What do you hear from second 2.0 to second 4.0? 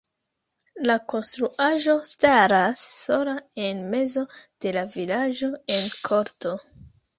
staras sola en